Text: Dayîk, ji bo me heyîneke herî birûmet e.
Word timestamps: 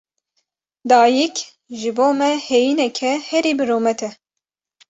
Dayîk, 0.89 1.35
ji 1.79 1.89
bo 1.97 2.07
me 2.19 2.29
heyîneke 2.47 3.13
herî 3.27 3.53
birûmet 3.57 3.99
e. 4.07 4.09